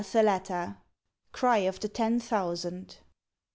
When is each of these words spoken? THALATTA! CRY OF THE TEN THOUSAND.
THALATTA! 0.03 0.77
CRY 1.31 1.57
OF 1.59 1.79
THE 1.79 1.87
TEN 1.87 2.19
THOUSAND. 2.19 2.97